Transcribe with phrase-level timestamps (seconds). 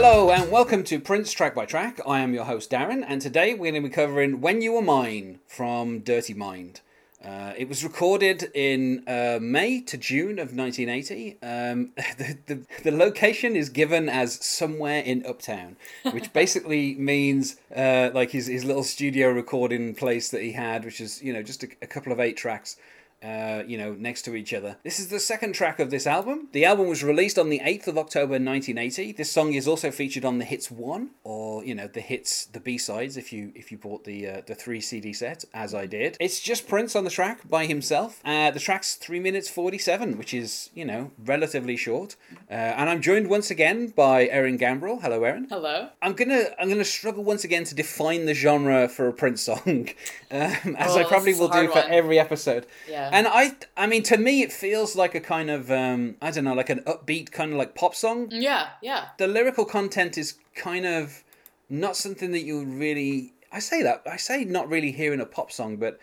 [0.00, 1.98] Hello and welcome to Prince Track by Track.
[2.06, 4.80] I am your host Darren, and today we're going to be covering "When You Were
[4.80, 6.82] Mine" from Dirty Mind.
[7.22, 11.38] Uh, it was recorded in uh, May to June of 1980.
[11.42, 15.76] Um, the, the, the location is given as somewhere in Uptown,
[16.12, 21.00] which basically means uh, like his, his little studio recording place that he had, which
[21.00, 22.76] is, you know, just a, a couple of eight tracks
[23.22, 24.76] uh, you know, next to each other.
[24.84, 26.48] This is the second track of this album.
[26.52, 29.12] The album was released on the 8th of October 1980.
[29.12, 32.60] This song is also featured on the Hits 1 or, you know, the hits, the
[32.60, 36.16] B-sides if you if you bought the uh, the 3 CD set as I did.
[36.20, 38.20] It's just Prince on the track by himself.
[38.24, 42.16] Uh, the track's 3 minutes 47, which is, you know, relatively short.
[42.50, 45.02] Uh, and I'm joined once again by Erin Gambrell.
[45.02, 45.46] Hello Erin.
[45.50, 45.88] Hello.
[46.00, 49.12] I'm going to I'm going to struggle once again to define the genre for a
[49.12, 49.88] Prince song.
[50.30, 51.90] um, as Oh, I probably will do for one.
[51.90, 52.66] every episode.
[52.88, 53.07] Yeah.
[53.12, 56.44] And I, I mean, to me, it feels like a kind of, um, I don't
[56.44, 58.28] know, like an upbeat kind of like pop song.
[58.30, 59.08] yeah, yeah.
[59.18, 61.22] The lyrical content is kind of
[61.68, 63.32] not something that you really.
[63.52, 65.98] I say that I say not really hearing a pop song, but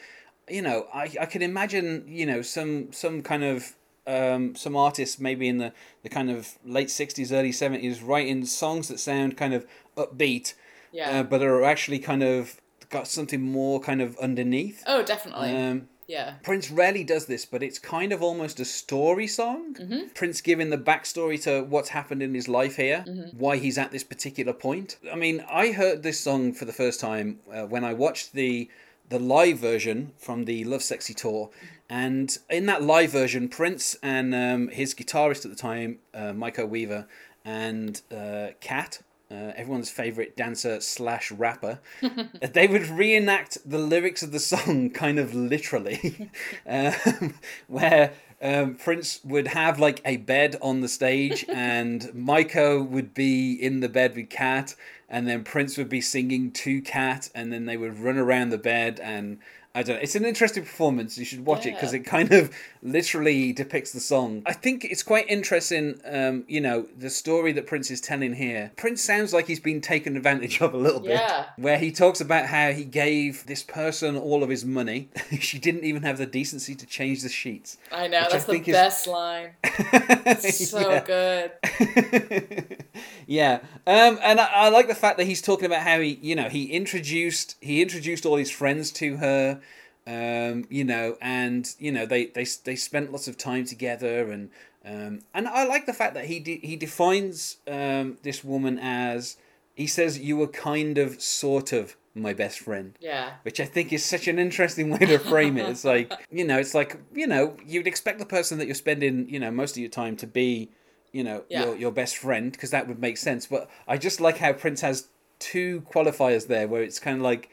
[0.50, 3.76] you know, I, I can imagine you know some some kind of
[4.08, 8.88] um, some artists maybe in the, the kind of late sixties, early seventies writing songs
[8.88, 9.66] that sound kind of
[9.98, 10.54] upbeat,
[10.92, 11.20] Yeah.
[11.20, 12.60] uh, but are actually kind of
[12.92, 14.84] got something more kind of underneath.
[14.86, 15.56] oh, definitely.
[15.56, 16.36] Um, yeah.
[16.44, 19.76] Prince rarely does this, but it's kind of almost a story song.
[20.14, 23.04] Prince giving the backstory to what's happened in his life here,
[23.38, 24.98] why he's at this particular point.
[25.12, 28.70] I mean, I heard this song for the first time uh, when I watched the
[29.08, 31.52] the live version from the Lovesexy tour,
[31.90, 36.66] and in that live version, Prince and um, his guitarist at the time, uh, Miko
[36.66, 37.06] Weaver,
[37.44, 39.02] and uh, Cat.
[39.32, 41.80] Uh, everyone's favorite dancer slash rapper,
[42.54, 46.30] they would reenact the lyrics of the song kind of literally,
[46.68, 47.34] um,
[47.68, 53.54] where um, Prince would have like a bed on the stage, and Miko would be
[53.54, 54.76] in the bed with Cat,
[55.10, 58.58] and then Prince would be singing to Cat, and then they would run around the
[58.58, 59.40] bed and.
[59.76, 60.02] I don't know.
[60.02, 61.18] It's an interesting performance.
[61.18, 62.50] You should watch it because it kind of
[62.82, 64.42] literally depicts the song.
[64.46, 68.72] I think it's quite interesting, um, you know, the story that Prince is telling here.
[68.78, 71.48] Prince sounds like he's been taken advantage of a little bit Yeah.
[71.58, 75.10] where he talks about how he gave this person all of his money.
[75.42, 77.78] she didn't even have the decency to change the sheets.
[77.92, 78.22] I know.
[78.22, 79.50] Which I That's the is- best line.
[80.66, 81.52] So good.
[83.28, 86.36] yeah, um, and I, I like the fact that he's talking about how he, you
[86.36, 89.62] know, he introduced he introduced all his friends to her,
[90.08, 94.50] um, you know, and you know they they they spent lots of time together, and
[94.86, 99.38] um, and I like the fact that he de- he defines um, this woman as
[99.74, 102.98] he says you were kind of sort of my best friend.
[103.02, 103.32] Yeah.
[103.44, 105.68] which I think is such an interesting way to frame it.
[105.68, 109.28] It's like, you know, it's like, you know, you'd expect the person that you're spending,
[109.28, 110.70] you know, most of your time to be,
[111.12, 111.66] you know, Yeah.
[111.66, 113.48] your, your best friend, because that would make sense.
[113.48, 117.50] But I just like how Prince has two qualifiers there where it's kind of like,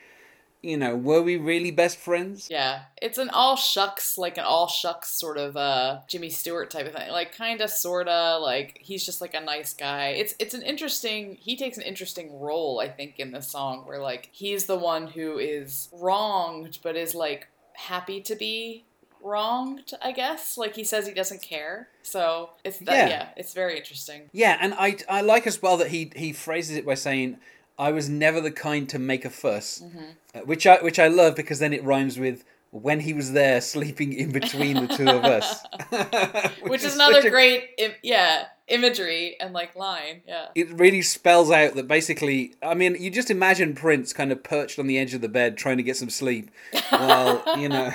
[0.62, 2.48] you know, were we really best friends?
[2.50, 2.82] Yeah.
[3.00, 6.92] It's an all shucks, like an all shucks sort of uh Jimmy Stewart type of
[6.94, 7.10] thing.
[7.10, 10.10] Like kinda sorta, like he's just like a nice guy.
[10.10, 13.98] It's it's an interesting he takes an interesting role, I think, in this song where
[13.98, 18.84] like he's the one who is wronged but is like happy to be
[19.22, 20.56] wronged, I guess.
[20.58, 21.88] Like he says he doesn't care.
[22.02, 23.08] So it's that Yeah.
[23.08, 24.30] yeah, it's very interesting.
[24.32, 27.38] Yeah, and I, I like as well that he, he phrases it by saying,
[27.78, 29.82] I was never the kind to make a fuss,
[30.34, 33.60] uh, which I which I love because then it rhymes with when he was there
[33.60, 35.62] sleeping in between the two of us,
[36.62, 40.22] Which, is such another a- great Im- yeah, imagery and like line.
[40.26, 40.46] Yeah.
[40.54, 44.78] it really spells out that basically i mean you just imagine prince kind of perched
[44.78, 46.50] on the edge of the bed trying to get some sleep
[46.88, 47.90] while you know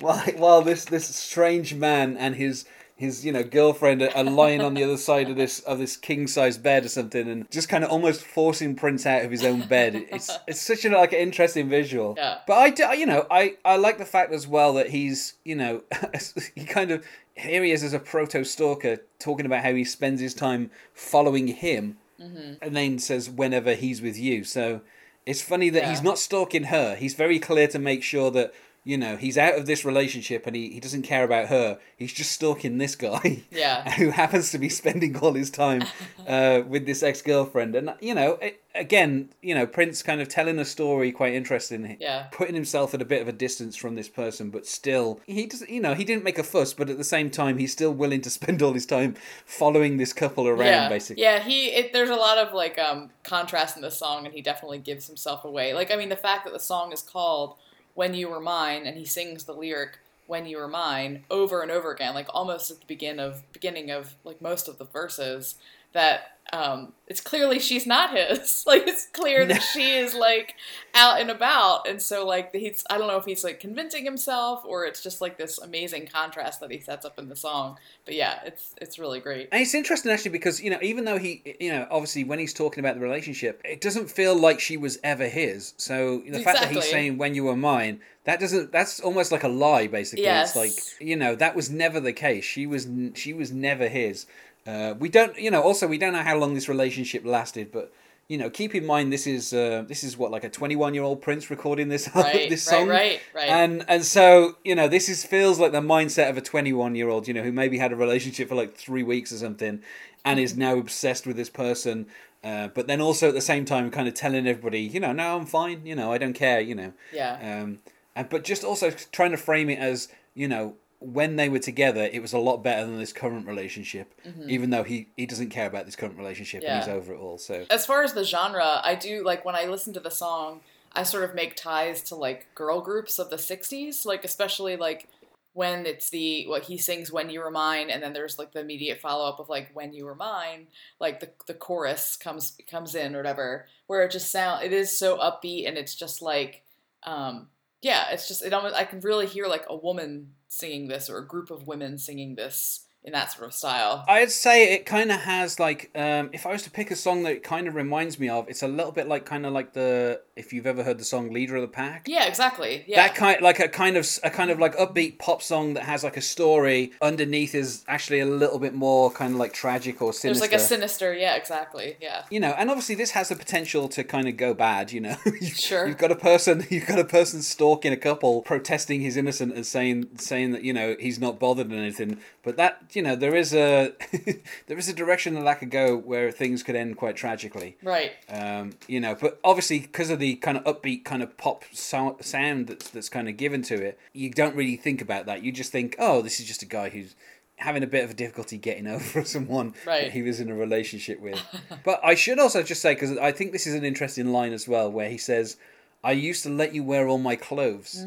[0.00, 2.64] while, while this this strange man and his
[2.96, 5.96] his you know girlfriend are, are lying on the other side of this of this
[5.96, 9.44] king size bed or something and just kind of almost forcing prince out of his
[9.44, 10.06] own bed.
[10.10, 12.14] It's it's such a like an interesting visual.
[12.16, 12.38] Yeah.
[12.46, 15.56] but i do you know i i like the fact as well that he's you
[15.56, 15.82] know
[16.54, 17.04] he kind of
[17.34, 21.48] here he is as a proto stalker talking about how he spends his time following
[21.48, 22.54] him mm-hmm.
[22.62, 24.44] and then says whenever he's with you.
[24.44, 24.80] So
[25.26, 26.94] it's funny that he's not stalking her.
[26.94, 28.52] He's very clear to make sure that
[28.86, 32.12] you know he's out of this relationship and he, he doesn't care about her he's
[32.12, 33.90] just stalking this guy Yeah.
[33.98, 35.84] who happens to be spending all his time
[36.28, 40.58] uh, with this ex-girlfriend and you know it, again you know prince kind of telling
[40.58, 42.26] a story quite interesting Yeah.
[42.32, 45.70] putting himself at a bit of a distance from this person but still he doesn't,
[45.70, 48.20] you know he didn't make a fuss but at the same time he's still willing
[48.20, 49.14] to spend all his time
[49.46, 50.88] following this couple around yeah.
[50.88, 54.34] basically Yeah, he it, there's a lot of like um contrast in the song and
[54.34, 55.72] he definitely gives himself away.
[55.72, 57.56] Like I mean the fact that the song is called
[57.94, 61.70] When You Were Mine and he sings the lyric When You Were Mine over and
[61.70, 65.56] over again, like almost at the begin of beginning of like most of the verses.
[65.94, 68.64] That um, it's clearly she's not his.
[68.74, 70.54] Like it's clear that she is like
[70.94, 74.64] out and about, and so like he's I don't know if he's like convincing himself
[74.64, 77.76] or it's just like this amazing contrast that he sets up in the song.
[78.06, 79.48] But yeah, it's it's really great.
[79.52, 82.54] And it's interesting actually because you know even though he you know obviously when he's
[82.54, 85.74] talking about the relationship, it doesn't feel like she was ever his.
[85.76, 89.44] So the fact that he's saying when you were mine, that doesn't that's almost like
[89.44, 90.24] a lie basically.
[90.24, 90.56] Yes.
[90.56, 92.44] It's like you know that was never the case.
[92.44, 94.26] She was she was never his.
[94.66, 97.92] Uh, we don't you know also we don't know how long this relationship lasted, but.
[98.26, 100.94] You know, keep in mind this is uh, this is what like a twenty one
[100.94, 103.50] year old Prince recording this Right, this right, song, right, right.
[103.50, 107.10] and and so you know this is feels like the mindset of a 21 year
[107.10, 109.82] old you know who maybe had a relationship for like three weeks or something
[110.24, 112.06] and is now obsessed with this person
[112.42, 115.36] uh, but then also at the same time kind of telling everybody you know no
[115.36, 117.60] i'm fine you know i don't care you know yeah.
[117.60, 117.78] um,
[118.16, 122.08] and but just also trying to frame it as you know when they were together
[122.12, 124.14] it was a lot better than this current relationship
[124.48, 126.96] even though he he doesn't care about this current relationship and he's Mm-hmm.
[126.96, 129.92] Over it all so as far as the genre, I do like when I listen
[129.94, 130.60] to the song,
[130.92, 135.08] I sort of make ties to like girl groups of the 60s, like especially like
[135.52, 138.60] when it's the what he sings when you were mine and then there's like the
[138.60, 140.66] immediate follow-up of like when you were mine
[140.98, 144.98] like the, the chorus comes comes in or whatever where it just sound it is
[144.98, 146.64] so upbeat and it's just like
[147.04, 147.46] um
[147.84, 151.18] yeah it's just it almost i can really hear like a woman singing this or
[151.18, 155.12] a group of women singing this in that sort of style I'd say it kind
[155.12, 157.74] of has like um, if I was to pick a song that it kind of
[157.74, 160.82] reminds me of, it's a little bit like kind of like the if you've ever
[160.82, 163.96] heard the song "Leader of the Pack." yeah exactly yeah That kind like a kind
[163.96, 167.84] of a kind of like upbeat pop song that has like a story underneath is
[167.88, 170.40] actually a little bit more kind of like tragic or sinister.
[170.40, 173.88] there's like a sinister yeah exactly yeah you know, and obviously this has the potential
[173.88, 174.90] to kind of go bad.
[174.92, 175.86] You know, You- Sure.
[175.86, 179.66] You've got a person, you've got a person stalking a couple, protesting his innocence and
[179.66, 182.18] saying saying that you know he's not bothered and anything.
[182.42, 183.92] But that you know there is a
[184.66, 187.76] there is a direction that that could go where things could end quite tragically.
[187.82, 191.64] right Um, you know, but obviously because of the kind of upbeat kind of pop
[191.72, 195.42] so- sound that's that's kind of given to it, you don't really think about that.
[195.42, 197.14] You just think, oh, this is just a guy who's
[197.56, 200.04] having a bit of a difficulty getting over someone Right.
[200.04, 201.40] that he was in a relationship with.
[201.84, 204.66] but I should also just say because I think this is an interesting line as
[204.68, 205.56] well, where he says,
[206.02, 208.04] "I used to let you wear all my clothes."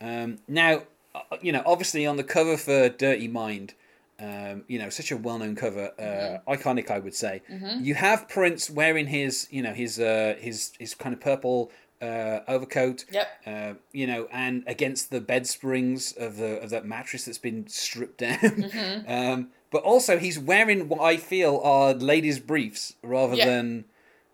[0.00, 0.82] Um, now,
[1.14, 3.74] uh, you know, obviously on the cover for Dirty Mind.
[4.20, 7.42] Um, you know, such a well-known cover, uh, iconic, I would say.
[7.80, 11.70] You have Prince wearing his, you know, his uh, his his kind of purple
[12.02, 13.04] uh, overcoat.
[13.10, 13.28] Yep.
[13.46, 17.66] Uh, you know, and against the bed springs of the of that mattress that's been
[17.68, 18.38] stripped down.
[18.40, 19.10] Mm-hmm.
[19.10, 23.46] um, but also, he's wearing what I feel are ladies' briefs rather Yeah.
[23.46, 23.84] than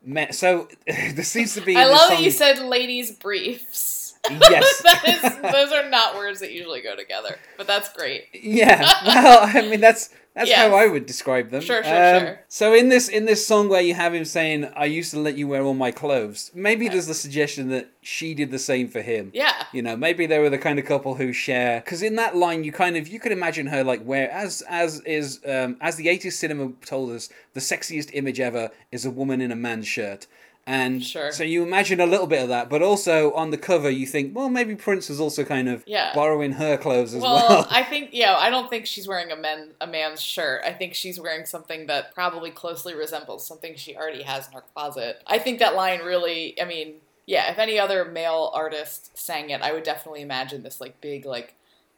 [0.06, 0.32] men.
[0.32, 1.76] So there seems to be.
[1.76, 4.14] I love that you said ladies' briefs.
[4.30, 4.82] Yes.
[4.82, 8.24] that is, those are not words that usually go together, but that's great.
[8.32, 10.58] Yeah, well, I mean that's that's Yes.
[10.58, 11.62] how I would describe them.
[11.62, 12.40] Sure, sure, sure.
[12.48, 15.36] So in this in this song where you have him saying, "I used to let
[15.36, 19.00] you wear all my clothes," maybe there's the suggestion that she did the same for
[19.00, 19.30] him.
[19.34, 19.54] Yeah.
[19.72, 21.80] You know, maybe they were the kind of couple who share.
[21.80, 25.00] Because in that line, you kind of you could imagine her like where as as
[25.00, 29.40] is um, as the '80s cinema told us, the sexiest image ever is a woman
[29.40, 30.26] in a man's shirt.
[30.68, 31.30] And Sure.
[31.30, 34.34] so you imagine a little bit of that, but also on the cover you think,
[34.34, 36.12] well, maybe Prince was also kind of Yeah.
[36.12, 37.66] borrowing her clothes as Well, well.
[37.70, 40.62] I think yeah, I don't think she's wearing a men a man's shirt.
[40.64, 44.64] I think she's wearing something that probably closely resembles something she already has in her
[44.74, 45.22] closet.
[45.26, 46.94] I think that line really, I mean,
[47.26, 51.24] yeah, if any other male artist sang it, I would definitely imagine this like big
[51.24, 51.54] like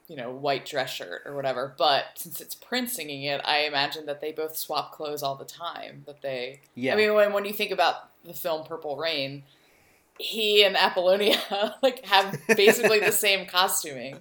[0.09, 1.75] you know, white dress shirt or whatever.
[1.77, 5.45] But since it's Prince singing it, I imagine that they both swap clothes all the
[5.45, 6.03] time.
[6.07, 6.95] That they, Yeah.
[6.95, 9.45] I mean, when when you think about the film Purple Rain,
[10.19, 11.39] he and Apollonia
[11.83, 14.17] like have basically the same costuming.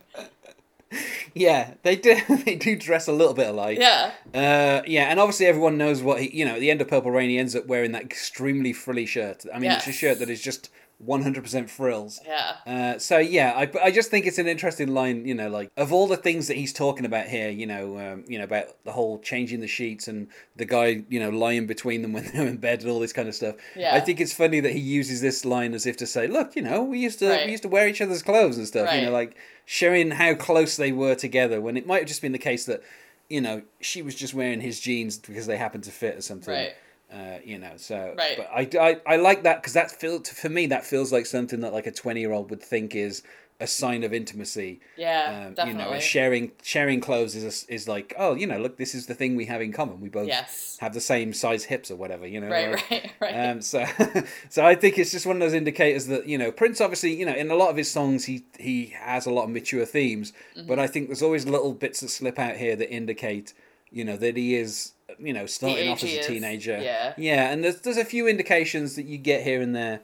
[1.33, 2.17] Yeah, they do.
[2.45, 3.77] They do dress a little bit alike.
[3.77, 4.11] Yeah.
[4.33, 6.37] Uh, yeah, and obviously everyone knows what he.
[6.37, 9.05] You know, at the end of Purple Rain, he ends up wearing that extremely frilly
[9.05, 9.45] shirt.
[9.53, 12.19] I mean, it's a shirt that is just one hundred percent frills.
[12.25, 12.55] Yeah.
[12.65, 15.25] Uh, so yeah, I, I just think it's an interesting line.
[15.25, 18.23] You know, like of all the things that he's talking about here, you know, um,
[18.27, 22.01] you know about the whole changing the sheets and the guy, you know, lying between
[22.01, 23.55] them when they're in bed and all this kind of stuff.
[23.75, 23.93] Yeah.
[23.93, 26.63] I think it's funny that he uses this line as if to say, look, you
[26.63, 27.45] know, we used to Right.
[27.45, 28.91] we used to wear each other's clothes and stuff.
[28.93, 29.35] You know, like
[29.65, 32.81] showing how close they were together when it might have just been the case that,
[33.29, 36.53] you know, she was just wearing his jeans because they happened to fit or something.
[36.53, 36.73] Right.
[37.11, 38.35] Uh, you know, so Right.
[38.37, 41.61] but I, I, I like that because that feel for me that feels like something
[41.61, 43.23] that like a twenty year old would think is
[43.59, 44.81] a sign of intimacy.
[44.97, 45.45] Yeah.
[45.47, 45.83] Um, definitely.
[45.85, 49.05] you know, sharing sharing clothes is a, is like oh you know look this is
[49.07, 50.77] the thing we have in common we both yes.
[50.81, 52.71] have the same size hips or whatever you know Right.
[52.73, 53.11] like, Right.
[53.21, 53.49] Right.
[53.51, 53.85] um, so,
[54.49, 57.25] so I think it's just one of those indicators that you know Prince obviously you
[57.25, 60.33] know in a lot of his songs he he has a lot of mature themes,
[60.57, 60.67] Mm-hmm.
[60.67, 63.53] but I think there's always little bits that slip out here that indicate
[63.89, 66.79] you know that he is you know, starting off as a teenager.
[66.81, 67.13] Yeah.
[67.17, 70.01] Yeah, and there's there's a few indications that you get here and there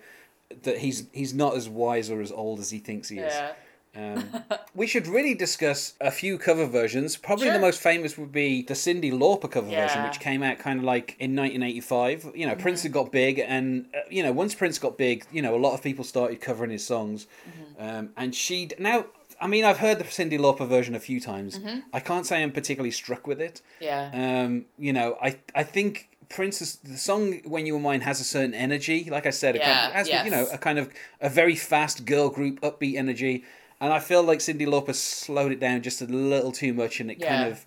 [0.63, 3.33] that he's he's not as wise or as old as he thinks he is.
[3.33, 3.53] Yeah.
[3.95, 4.43] Um,
[4.75, 7.15] we should really discuss a few cover versions.
[7.15, 9.87] Probably the most famous would be the Cyndi Lauper cover version, Yeah.
[9.87, 10.07] Mm-hmm.
[10.07, 12.31] which came out kind of like in 1985.
[12.33, 15.41] You know, Prince had got big, and uh, you know, once Prince got big, you
[15.41, 17.27] know, a lot of people started covering his songs.
[17.47, 17.83] Mm-hmm.
[17.87, 19.05] Um, and she now,
[19.43, 21.59] I mean, I've heard the Cyndi Lauper version a few times.
[21.59, 21.79] Mm-hmm.
[21.91, 23.61] I can't say I'm particularly struck with it.
[23.79, 24.09] Yeah.
[24.13, 28.23] Um, you know, I I think Prince's the song "When You Were Mine" has a
[28.23, 29.09] certain energy.
[29.15, 30.85] Like I said, it kind Yeah, of has you know a kind of
[31.19, 33.43] a very fast girl group, upbeat energy,
[33.81, 37.11] and I feel like Cyndi Lauper slowed it down just a little too much, and
[37.11, 37.65] it kind of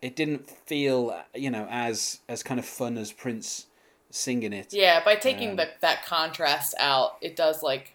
[0.00, 0.98] it didn't feel
[1.34, 3.66] you know as as kind of fun as Prince
[4.10, 4.72] singing it.
[4.72, 7.94] Yeah, by taking Um, the, that contrast out, it does like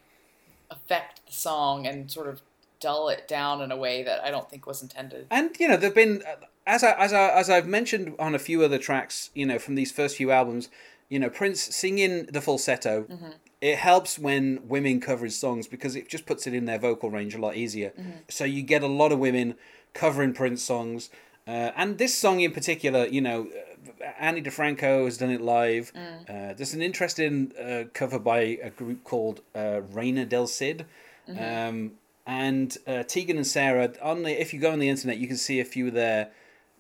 [0.70, 2.42] affect the song and sort of
[2.84, 5.28] dull it down in a way that I don't think was intended.
[5.38, 6.22] And you know, there've been
[6.76, 9.76] as I as I as I've mentioned on a few other tracks, you know, from
[9.76, 10.70] these first few albums,
[11.10, 12.96] you know, Prince singing the falsetto.
[13.62, 14.44] It helps when
[14.76, 17.56] women cover his songs because it just puts it in their vocal range a lot
[17.56, 17.92] easier.
[18.30, 19.56] So you get a lot of women
[19.94, 21.10] covering Prince songs,
[21.48, 23.40] uh, and this song in particular, you know.
[23.54, 23.70] uh,
[24.28, 25.92] Ani DiFranco has done it live.
[25.96, 30.86] Uh, there's an interesting uh, cover by a group called uh, Reina del Cid.
[31.28, 31.78] Um,
[32.26, 35.38] and uh, Tegan and Sara on the if you go on the internet you can
[35.38, 36.30] see a few of their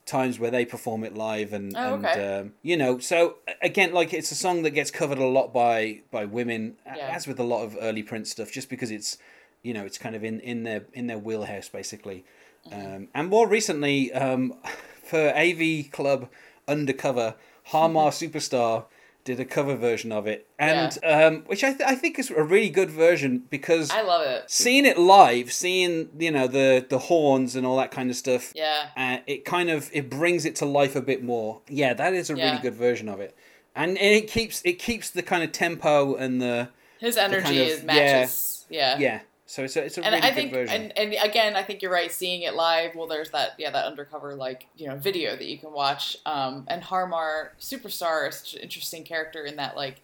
[0.05, 2.39] times where they perform it live and, Oh, and okay.
[2.39, 6.01] um, you know so again like it's a song that gets covered a lot by
[6.11, 7.11] by women Yeah.
[7.15, 9.17] as with a lot of early Prince stuff just because it's
[9.61, 12.25] you know it's kind of in in their in their wheelhouse basically
[12.71, 12.95] Mm-hmm.
[12.95, 14.53] um, and more recently um,
[15.03, 16.29] for AV Club
[16.65, 17.35] Undercover
[17.65, 18.85] Harmar Superstar
[19.25, 22.43] did a cover version of it and um, which I, th- I think is a
[22.43, 24.51] really good version because I love it.
[24.51, 28.51] seeing it live, seeing you know the the horns and all that kind of stuff,
[28.55, 28.87] Yeah.
[28.97, 31.61] uh, it kind of it brings it to life a bit more.
[31.69, 33.35] Yeah, that is a really good version of it,
[33.75, 37.57] and, and it keeps it keeps the kind of tempo and the His energy kind
[37.59, 38.65] of- is matches.
[38.69, 38.97] Yeah.
[38.97, 39.19] yeah.
[39.53, 40.81] So it's a it's a And really I good think, version.
[40.81, 42.11] and, and again, I think you're right.
[42.11, 45.59] Seeing it live, well, there's that, yeah, that undercover like you know video that you
[45.59, 46.17] can watch.
[46.25, 50.01] Um, and Harmar Superstar is such an interesting character in that like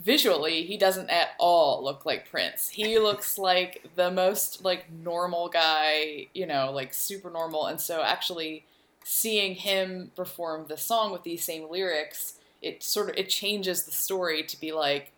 [0.00, 2.70] visually he doesn't at all look like Prince.
[2.70, 7.66] He looks like the most like normal guy, you know, like super normal.
[7.66, 8.64] And so actually
[9.04, 13.92] seeing him perform the song with these same lyrics, it sort of it changes the
[13.92, 15.12] story to be like,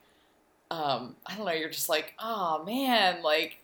[0.74, 3.58] um, I don't know, you're just like, oh man, like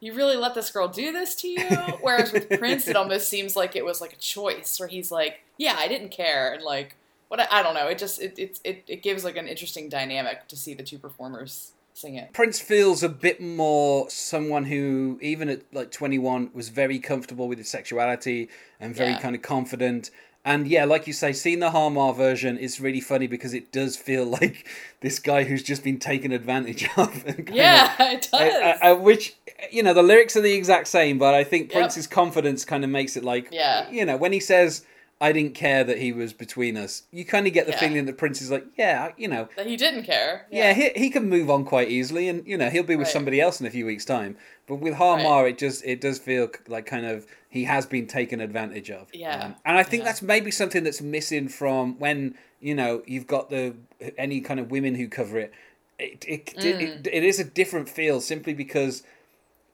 [0.00, 1.58] you really let this girl do this to you.
[2.00, 5.40] Whereas with Prince, it almost seems like it was like a choice where he's like,
[5.58, 6.96] yeah, I didn't care, and like
[7.28, 7.86] what I, I don't know.
[7.88, 10.98] It just it, it it it gives like an interesting dynamic to see the two
[10.98, 12.32] performers sing it.
[12.32, 17.58] Prince feels a bit more someone who, even at like 21, was very comfortable with
[17.58, 18.48] his sexuality
[18.80, 19.20] and very Yeah.
[19.20, 20.10] kind of confident.
[20.44, 23.96] And yeah, like you say, seeing the Harmar version is really funny because it does
[23.96, 24.66] feel like
[25.00, 27.24] this guy who's just been taken advantage of.
[27.48, 28.40] Yeah, of- it does.
[28.40, 29.36] uh, uh, which
[29.70, 31.78] you know the lyrics are the exact same, but I think Yep.
[31.78, 33.88] Prince's confidence kind of makes it like Yeah.
[33.90, 34.84] you know when he says
[35.22, 37.78] I didn't care that he was between us, you kind of get the Yeah.
[37.80, 40.46] feeling that Prince is like yeah you know that he didn't care.
[40.50, 43.12] yeah, he, he can move on quite easily, and you know he'll be with Right.
[43.12, 44.36] somebody else in a few weeks' time.
[44.68, 48.40] But with Harmar, it just it does feel like kind of he has been taken
[48.40, 49.08] advantage of.
[49.14, 50.08] Yeah, Um, and I think yeah.
[50.08, 53.74] that's maybe something that's missing from when you know you've got the
[54.18, 55.52] any kind of women who cover it.
[55.98, 56.80] It it, Mm.
[56.82, 59.02] it, it is a different feel simply because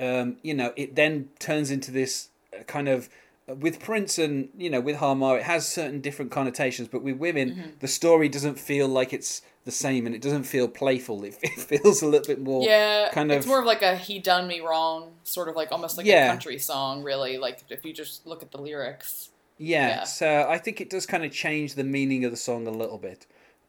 [0.00, 2.28] um, you know it then turns into this
[2.58, 3.08] uh, kind of
[3.56, 7.50] with Prince and you know with Harmar, it has certain different connotations, but with women,
[7.50, 7.70] Mm-hmm.
[7.80, 11.24] the story doesn't feel like it's the same, and it doesn't feel playful.
[11.24, 12.62] It, it feels a little bit more.
[12.64, 13.38] Yeah, kind of.
[13.38, 16.26] it's more of like a "he done me wrong" sort of like almost like Yeah.
[16.26, 17.38] a country song, really.
[17.38, 19.30] Like if you just look at the lyrics.
[19.58, 20.04] Yeah, Yeah.
[20.04, 22.98] so I think it does kind of change the meaning of the song a little
[22.98, 23.26] bit.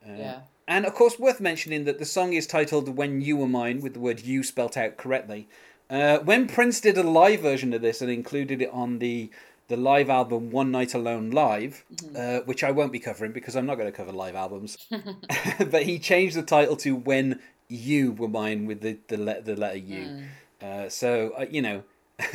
[0.08, 0.40] Uh, Yeah.
[0.68, 3.94] And of course, worth mentioning that the song is titled "When You Were Mine" with
[3.96, 5.48] the word "you" spelt out correctly.
[5.90, 9.32] Uh, when Prince did a live version of this and included it on the
[9.70, 11.86] the live album "One Night Alone Live,"
[12.16, 14.78] uh, which I won't be covering because I'm not going to cover live albums,
[15.72, 19.56] but he changed the title to "When You Were Mine" with the the, le- the
[19.56, 20.24] letter U.
[20.62, 21.84] Uh, so uh, you know.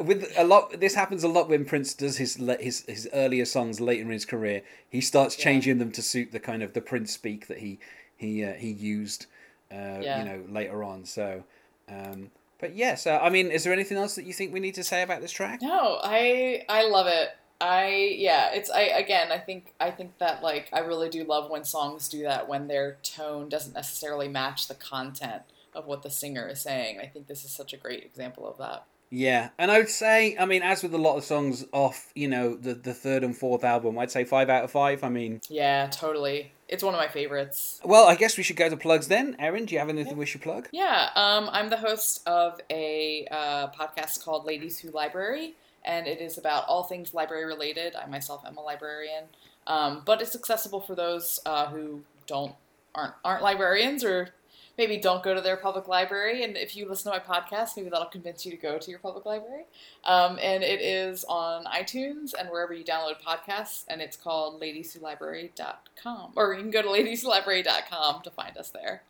[0.00, 3.80] with a lot, this happens a lot when Prince does his his his earlier songs
[3.80, 4.62] later in his career.
[4.90, 5.44] He starts Yeah.
[5.44, 7.78] changing them to suit the kind of the Prince speak that he
[8.16, 9.26] he uh, he used,
[9.70, 10.18] uh, Yeah.
[10.18, 11.04] you know, later on.
[11.04, 11.44] So,
[11.88, 12.94] um, but yeah.
[12.94, 15.20] So, I mean, is there anything else that you think we need to say about
[15.20, 15.60] this track?
[15.62, 17.30] No, I I love it.
[17.60, 21.50] I yeah, it's I again, I think I think that like I really do love
[21.50, 25.42] when songs do that when their tone doesn't necessarily match the content
[25.74, 26.98] of what the singer is saying.
[27.00, 28.84] I think this is such a great example of that.
[29.08, 32.28] Yeah, and I would say, I mean, as with a lot of songs off, you
[32.28, 35.04] know, the the third and fourth album, I'd say five out of five.
[35.04, 36.52] I mean, Yeah, totally.
[36.68, 37.80] It's one of my favorites.
[37.84, 39.36] well, I guess we should go to plugs then.
[39.38, 40.68] Erin, do you have anything we should plug?
[40.72, 45.54] Yeah, um, I'm the host of a uh, podcast called Ladies Who Library,
[45.84, 47.94] and it is about all things library related.
[47.94, 49.24] I myself am a librarian,
[49.68, 52.52] um, but it's accessible for those uh, who don't
[52.96, 54.30] aren't aren't librarians or
[54.78, 56.44] maybe don't go to their public library.
[56.44, 58.98] And if you listen to my podcast, maybe that'll convince you to go to your
[58.98, 59.64] public library.
[60.04, 66.32] Um, and it is on iTunes and wherever you download podcasts, and it's called ladieswholibrary.com.
[66.36, 69.02] Or you can go to ladieswholibrary.com to find us there.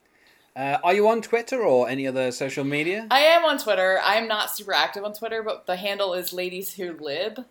[0.54, 3.06] Uh, are you on Twitter or any other social media?
[3.10, 4.00] I am on Twitter.
[4.02, 7.44] I'm not super active on Twitter, but the handle is ladies who lib.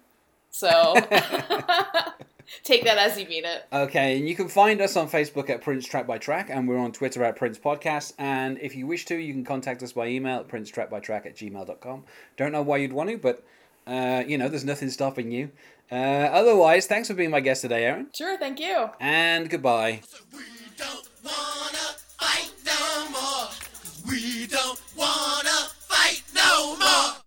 [0.50, 0.96] So
[2.64, 3.66] Take that as you mean it.
[3.72, 6.78] Okay, and you can find us on Facebook at Prince Track by Track, and we're
[6.78, 8.14] on Twitter at Prince Podcast.
[8.18, 10.92] And if you wish to, you can contact us by email at track
[11.26, 12.04] at gmail.com.
[12.38, 13.44] Don't know why you'd want to, but
[13.88, 15.52] uh, you know, there's nothing stopping you.
[15.92, 18.08] Uh, otherwise, thanks for being my guest today, Erin.
[18.18, 18.90] Sure, thank you.
[19.00, 20.02] And goodbye.